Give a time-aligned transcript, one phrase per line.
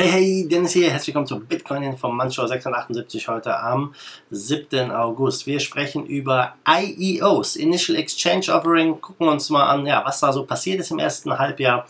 [0.00, 3.94] Hey, hey, Dennis hier, herzlich willkommen zu Bitcoin vom Mannshow 678 heute am
[4.30, 4.90] 7.
[4.90, 5.46] August.
[5.46, 10.46] Wir sprechen über IEOs, Initial Exchange Offering, gucken uns mal an, ja, was da so
[10.46, 11.86] passiert ist im ersten Halbjahr.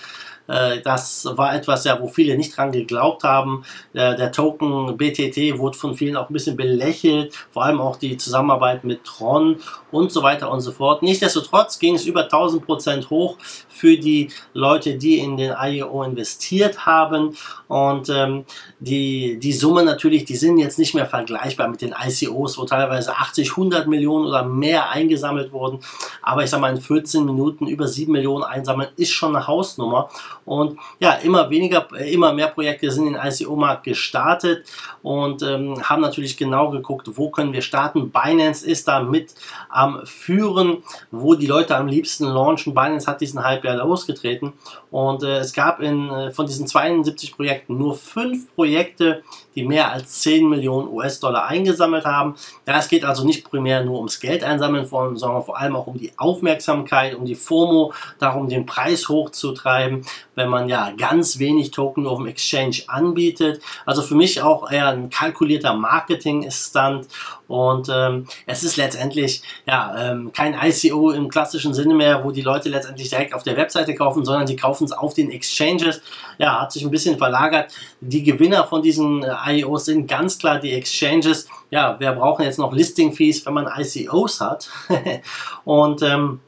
[0.50, 3.64] Äh, das war etwas, ja, wo viele nicht dran geglaubt haben.
[3.94, 8.18] Äh, der Token BTT wurde von vielen auch ein bisschen belächelt, vor allem auch die
[8.18, 9.58] Zusammenarbeit mit Tron
[9.92, 11.04] und so weiter und so fort.
[11.04, 13.38] Nichtsdestotrotz ging es über 1000 Prozent hoch
[13.70, 17.36] für die Leute, die in den IEO investiert haben.
[17.68, 18.46] Und ähm,
[18.80, 23.16] die, die Summe natürlich, die sind jetzt nicht mehr vergleichbar mit den ICOs, wo teilweise
[23.16, 25.80] 80, 100 Millionen oder mehr eingesammelt wurden.
[26.22, 30.10] Aber ich sage mal, in 14 Minuten über 7 Millionen einsammeln ist schon eine Hausnummer.
[30.46, 34.66] Und ja, immer weniger, immer mehr Projekte sind in ICO-Markt gestartet
[35.02, 38.12] und ähm, haben natürlich genau geguckt, wo können wir starten.
[38.12, 39.34] Binance ist da mit
[39.70, 42.74] am Führen, wo die Leute am liebsten launchen.
[42.74, 44.54] Binance hat diesen Halbjahr losgetreten
[44.92, 49.24] und äh, es gab in, äh, von diesen 72 Projekten nur fünf Projekte,
[49.60, 52.36] die mehr als 10 Millionen US-Dollar eingesammelt haben.
[52.66, 55.98] Ja, es geht also nicht primär nur ums Geld einsammeln, sondern vor allem auch um
[55.98, 60.06] die Aufmerksamkeit, um die FOMO, darum den Preis hochzutreiben,
[60.36, 63.62] wenn man ja ganz wenig Token auf dem Exchange anbietet.
[63.86, 67.08] Also für mich auch eher ein kalkulierter Marketing-Stand
[67.50, 72.44] und ähm, es ist letztendlich ja ähm, kein ICO im klassischen Sinne mehr, wo die
[72.44, 76.00] Leute letztendlich direkt auf der Webseite kaufen, sondern die kaufen es auf den Exchanges.
[76.38, 77.74] Ja, hat sich ein bisschen verlagert.
[78.02, 81.48] Die Gewinner von diesen äh, IEOs sind ganz klar die Exchanges.
[81.72, 84.70] Ja, wer braucht jetzt noch Listing-Fees, wenn man ICOs hat?
[85.64, 86.40] und ähm,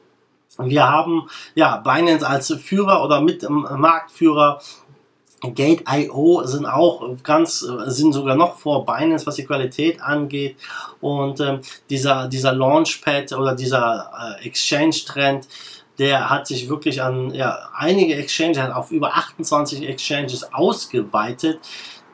[0.57, 4.59] wir haben ja Binance als Führer oder mit Marktführer
[5.41, 10.56] Gate.io sind auch ganz, sind sogar noch vor Binance, was die Qualität angeht.
[11.00, 15.47] Und ähm, dieser, dieser Launchpad oder dieser äh, Exchange-Trend,
[15.97, 21.59] der hat sich wirklich an ja, einige Exchanges, auf über 28 Exchanges ausgeweitet.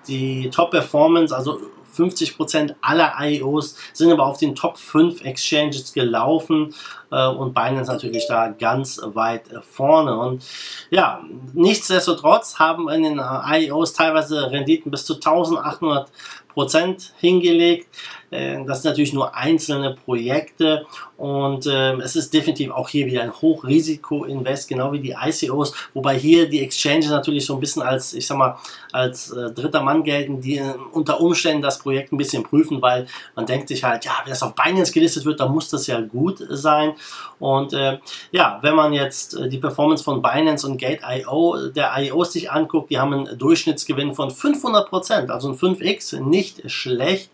[0.08, 1.60] Die Top-Performance, also
[1.98, 6.74] 50% aller IEOs sind aber auf den Top 5 Exchanges gelaufen
[7.12, 10.18] äh, und Binance natürlich da ganz weit vorne.
[10.18, 10.44] Und
[10.90, 11.24] ja,
[11.54, 16.12] nichtsdestotrotz haben in den IEOs teilweise Renditen bis zu 1800
[16.58, 17.88] Prozent hingelegt.
[18.32, 20.88] Äh, das sind natürlich nur einzelne Projekte
[21.18, 26.18] und äh, es ist definitiv auch hier wieder ein Hochrisiko-Invest, genau wie die ICOs, wobei
[26.18, 28.58] hier die Exchanges natürlich so ein bisschen als, ich sag mal,
[28.92, 33.06] als äh, dritter Mann gelten, die äh, unter Umständen das Projekt ein bisschen prüfen, weil
[33.36, 36.02] man denkt sich halt, ja, wenn das auf Binance gelistet wird, dann muss das ja
[36.02, 36.94] gut sein.
[37.40, 38.00] Und äh,
[38.32, 43.00] ja, wenn man jetzt die Performance von Binance und Gate.io der IOs sich anguckt, die
[43.00, 47.32] haben einen Durchschnittsgewinn von 500%, also ein 5x, nicht schlecht.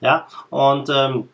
[0.00, 1.28] Ja, und ähm,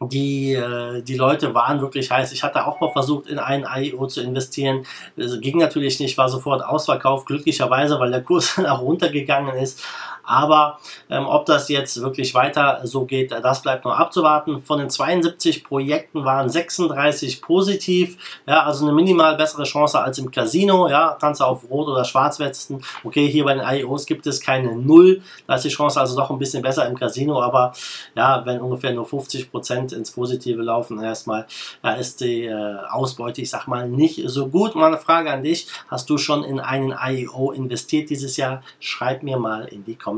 [0.00, 2.32] die, äh, die Leute waren wirklich heiß.
[2.32, 4.86] Ich hatte auch mal versucht, in einen IEO zu investieren.
[5.16, 9.84] Das ging natürlich nicht, war sofort ausverkauft, glücklicherweise, weil der Kurs nach runtergegangen ist.
[10.26, 10.78] Aber
[11.10, 14.62] ähm, ob das jetzt wirklich weiter so geht, das bleibt noch abzuwarten.
[14.62, 18.16] Von den 72 Projekten waren 36 positiv.
[18.46, 20.88] Ja, also eine minimal bessere Chance als im Casino.
[20.88, 22.82] Ja, kannst du auf Rot oder Schwarz wetzen.
[23.02, 25.22] Okay, hier bei den IEOs gibt es keine Null.
[25.46, 27.42] Da ist die Chance also doch ein bisschen besser im Casino.
[27.42, 27.72] Aber
[28.14, 31.46] ja, wenn ungefähr nur 50 Prozent ins Positive laufen, erstmal,
[31.82, 34.74] da ist die äh, Ausbeute, ich sag mal, nicht so gut.
[34.74, 35.68] Mal eine Frage an dich.
[35.88, 38.62] Hast du schon in einen IEO investiert dieses Jahr?
[38.80, 40.13] Schreib mir mal in die Kommentare.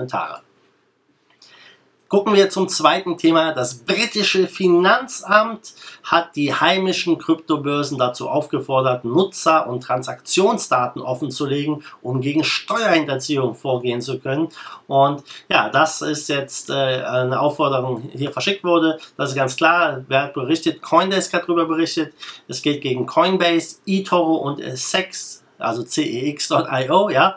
[2.08, 3.52] Gucken wir zum zweiten Thema.
[3.52, 12.44] Das britische Finanzamt hat die heimischen Kryptobörsen dazu aufgefordert, Nutzer- und Transaktionsdaten offenzulegen, um gegen
[12.44, 14.50] Steuerhinterziehung vorgehen zu können.
[14.87, 19.00] Und ja, das ist jetzt äh, eine Aufforderung, die hier verschickt wurde.
[19.16, 20.04] Das ist ganz klar.
[20.06, 20.82] Wer hat berichtet?
[20.82, 22.14] Coindesk hat darüber berichtet.
[22.46, 27.37] Es geht gegen Coinbase, eToro und Sex, also cex.io, ja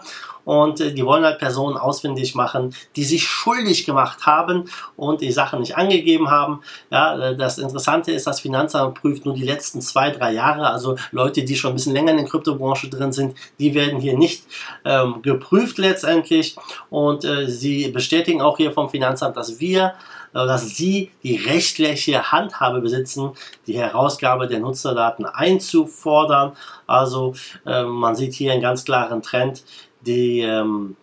[0.49, 5.31] und äh, die wollen halt Personen ausfindig machen, die sich schuldig gemacht haben und die
[5.31, 6.61] Sachen nicht angegeben haben.
[6.89, 10.95] Ja, äh, das Interessante ist, das Finanzamt prüft nur die letzten zwei, drei Jahre, also
[11.11, 14.43] Leute, die schon ein bisschen länger in der Kryptobranche drin sind, die werden hier nicht
[14.85, 16.55] ähm, geprüft letztendlich
[16.89, 19.93] und äh, sie bestätigen auch hier vom Finanzamt, dass wir
[20.33, 23.31] äh, dass sie die rechtliche Handhabe besitzen,
[23.67, 26.53] die Herausgabe der Nutzerdaten einzufordern.
[26.87, 27.33] Also
[27.65, 29.63] äh, man sieht hier einen ganz klaren Trend
[30.01, 30.95] die ähm,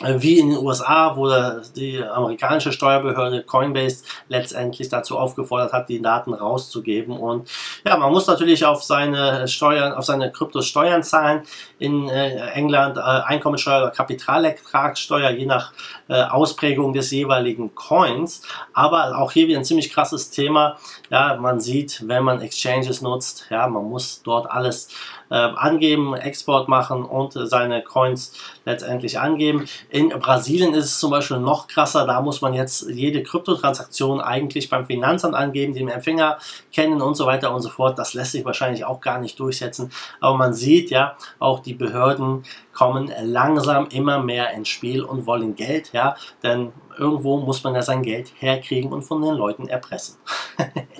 [0.00, 1.28] wie in den USA, wo
[1.76, 7.16] die amerikanische Steuerbehörde Coinbase letztendlich dazu aufgefordert hat, die Daten rauszugeben.
[7.16, 7.48] Und
[7.86, 11.42] ja, man muss natürlich auf seine Steuern, auf seine Kryptos Steuern zahlen.
[11.78, 15.72] In äh, England äh, Einkommensteuer oder Kapitalertragssteuer, je nach
[16.08, 18.42] äh, Ausprägung des jeweiligen Coins.
[18.72, 20.78] Aber auch hier wieder ein ziemlich krasses Thema.
[21.10, 24.88] Ja, man sieht, wenn man Exchanges nutzt, ja, man muss dort alles
[25.32, 28.34] äh, angeben, Export machen und seine Coins
[28.66, 29.64] letztendlich angeben.
[29.88, 34.68] In Brasilien ist es zum Beispiel noch krasser, da muss man jetzt jede Kryptotransaktion eigentlich
[34.68, 36.38] beim Finanzamt angeben, den Empfänger
[36.70, 37.98] kennen und so weiter und so fort.
[37.98, 39.90] Das lässt sich wahrscheinlich auch gar nicht durchsetzen.
[40.20, 42.44] Aber man sieht ja, auch die Behörden
[42.74, 47.82] kommen langsam immer mehr ins Spiel und wollen Geld, ja, denn irgendwo muss man ja
[47.82, 50.18] sein Geld herkriegen und von den Leuten erpressen.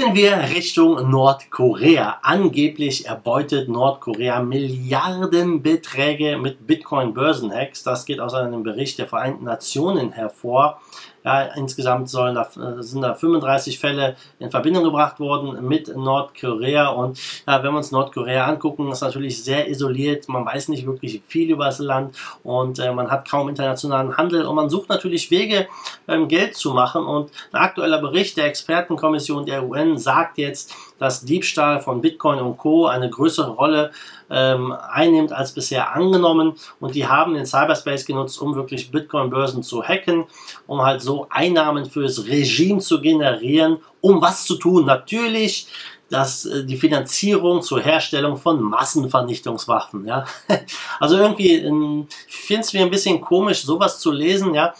[0.00, 2.20] Gucken wir Richtung Nordkorea.
[2.22, 7.82] Angeblich erbeutet Nordkorea Milliardenbeträge mit Bitcoin-Börsenhacks.
[7.82, 10.80] Das geht aus einem Bericht der Vereinten Nationen hervor.
[11.22, 16.88] Ja, insgesamt sollen da, äh, sind da 35 Fälle in Verbindung gebracht worden mit Nordkorea.
[16.88, 20.28] Und ja, wenn wir uns Nordkorea angucken, ist natürlich sehr isoliert.
[20.28, 24.46] Man weiß nicht wirklich viel über das Land und äh, man hat kaum internationalen Handel
[24.46, 25.68] und man sucht natürlich Wege,
[26.08, 27.04] ähm, Geld zu machen.
[27.04, 32.58] Und ein aktueller Bericht der Expertenkommission der UN sagt jetzt, dass Diebstahl von Bitcoin und
[32.58, 32.86] Co.
[32.86, 33.90] eine größere Rolle
[34.30, 36.52] ähm, einnimmt als bisher angenommen.
[36.78, 40.26] Und die haben den Cyberspace genutzt, um wirklich Bitcoin-Börsen zu hacken,
[40.68, 44.84] um halt so Einnahmen fürs Regime zu generieren, um was zu tun.
[44.84, 45.66] Natürlich
[46.10, 50.06] dass äh, die Finanzierung zur Herstellung von Massenvernichtungswaffen.
[50.06, 50.24] Ja?
[50.98, 54.54] Also irgendwie ähm, finde es mir ein bisschen komisch, sowas zu lesen.
[54.54, 54.74] Ja?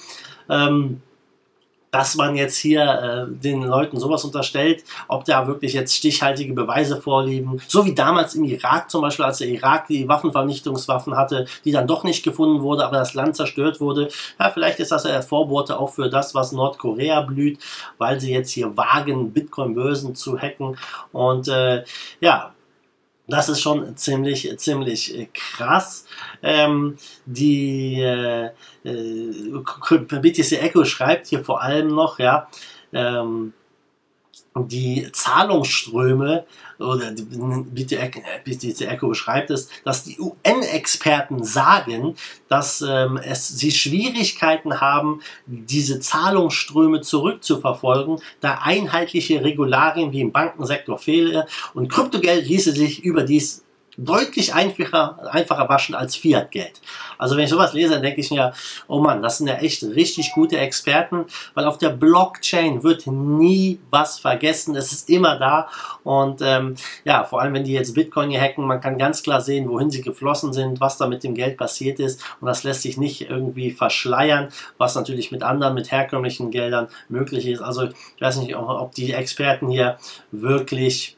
[0.48, 1.00] Ähm,
[1.90, 7.00] dass man jetzt hier äh, den Leuten sowas unterstellt, ob da wirklich jetzt stichhaltige Beweise
[7.00, 7.60] vorliegen.
[7.66, 11.86] So wie damals im Irak zum Beispiel, als der Irak die Waffenvernichtungswaffen hatte, die dann
[11.86, 14.08] doch nicht gefunden wurde, aber das Land zerstört wurde.
[14.38, 17.58] Ja, vielleicht ist das ja Vorbote auch für das, was Nordkorea blüht,
[17.98, 20.76] weil sie jetzt hier wagen, Bitcoin-Börsen zu hacken.
[21.12, 21.84] Und äh,
[22.20, 22.52] ja,
[23.30, 26.04] das ist schon ziemlich, ziemlich krass.
[26.42, 26.96] Ähm,
[27.26, 28.50] die äh,
[28.84, 32.48] äh, BTC Echo schreibt hier vor allem noch, ja,
[32.92, 33.52] ähm,
[34.56, 36.44] die Zahlungsströme
[36.78, 42.16] oder BTC Echo beschreibt es, dass die UN-Experten sagen,
[42.48, 50.98] dass ähm, es, sie Schwierigkeiten haben, diese Zahlungsströme zurückzuverfolgen, da einheitliche Regularien wie im Bankensektor
[50.98, 51.44] fehlen.
[51.74, 53.64] Und Kryptogeld ließe sich überdies
[54.04, 56.80] deutlich einfacher, einfacher waschen als Fiat-Geld.
[57.18, 58.52] Also wenn ich sowas lese, dann denke ich mir,
[58.88, 63.78] oh Mann, das sind ja echt richtig gute Experten, weil auf der Blockchain wird nie
[63.90, 64.74] was vergessen.
[64.74, 65.68] Es ist immer da
[66.02, 69.40] und ähm, ja, vor allem wenn die jetzt Bitcoin hier hacken, man kann ganz klar
[69.40, 72.82] sehen, wohin sie geflossen sind, was da mit dem Geld passiert ist und das lässt
[72.82, 77.60] sich nicht irgendwie verschleiern, was natürlich mit anderen, mit herkömmlichen Geldern möglich ist.
[77.60, 79.98] Also ich weiß nicht, ob die Experten hier
[80.30, 81.16] wirklich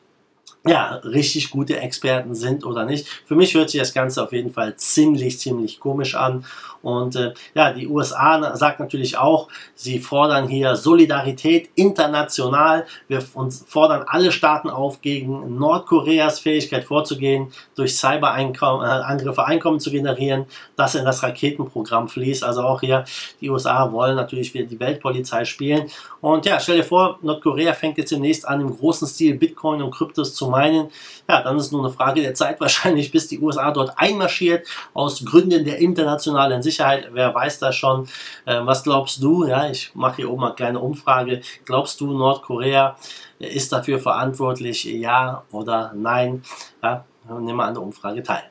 [0.64, 3.08] ja, richtig gute Experten sind oder nicht.
[3.26, 6.44] Für mich hört sich das Ganze auf jeden Fall ziemlich, ziemlich komisch an.
[6.82, 12.86] Und äh, ja, die USA sagt natürlich auch, sie fordern hier Solidarität international.
[13.08, 19.90] Wir uns fordern alle Staaten auf, gegen Nordkoreas Fähigkeit vorzugehen, durch Cyberangriffe äh, Einkommen zu
[19.90, 22.44] generieren, das in das Raketenprogramm fließt.
[22.44, 23.04] Also auch hier,
[23.40, 25.88] die USA wollen natürlich wieder die Weltpolizei spielen.
[26.20, 29.92] Und ja, stell dir vor, Nordkorea fängt jetzt demnächst an, im großen Stil Bitcoin und
[29.92, 30.88] Kryptos zu meinen.
[31.28, 35.24] Ja, dann ist nur eine Frage der Zeit wahrscheinlich, bis die USA dort einmarschiert, aus
[35.24, 37.08] Gründen der internationalen Sicherheit.
[37.12, 38.06] Wer weiß das schon?
[38.44, 39.46] Äh, was glaubst du?
[39.46, 41.40] Ja, ich mache hier oben mal eine kleine Umfrage.
[41.64, 42.96] Glaubst du, Nordkorea
[43.38, 44.84] ist dafür verantwortlich?
[44.84, 46.42] Ja oder nein?
[46.82, 48.44] Ja, nehmen wir an der Umfrage teil.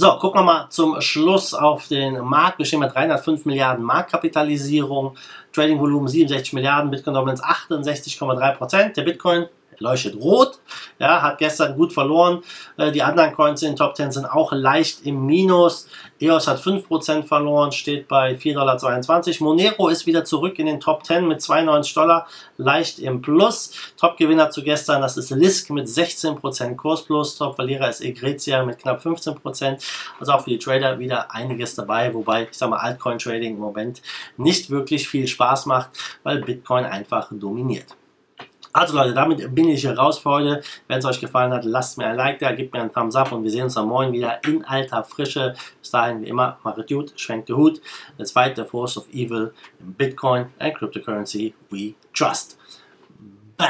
[0.00, 2.60] So, gucken wir mal zum Schluss auf den Markt.
[2.60, 5.16] Wir stehen bei 305 Milliarden Marktkapitalisierung,
[5.52, 8.96] Trading-Volumen 67 Milliarden, Bitcoin Dominance 68,3 Prozent.
[8.96, 9.46] Der Bitcoin
[9.80, 10.58] leuchtet rot,
[10.98, 12.42] ja, hat gestern gut verloren.
[12.76, 15.88] Äh, die anderen Coins in den Top 10 sind auch leicht im Minus.
[16.20, 19.48] EOS hat 5% verloren, steht bei 4,22 Dollar.
[19.48, 23.72] Monero ist wieder zurück in den Top 10 mit 92 Dollar, leicht im Plus.
[23.96, 27.36] Top-Gewinner zu gestern, das ist Lisk mit 16% Kursplus.
[27.36, 29.82] Top-Verlierer ist Egretia mit knapp 15%.
[30.18, 34.02] Also auch für die Trader wieder einiges dabei, wobei ich sage mal Altcoin-Trading im Moment
[34.36, 35.90] nicht wirklich viel Spaß macht,
[36.22, 37.96] weil Bitcoin einfach dominiert.
[38.72, 40.62] Also Leute, damit bin ich raus für heute.
[40.86, 43.32] Wenn es euch gefallen hat, lasst mir ein Like da, gebt mir einen Thumbs up
[43.32, 45.54] und wir sehen uns am Morgen wieder in alter Frische.
[45.80, 47.80] Bis dahin, wie immer, macht gut, schwenkt den Hut.
[48.18, 52.58] Let's fight the force of evil in Bitcoin and cryptocurrency we trust.
[53.56, 53.68] Bam!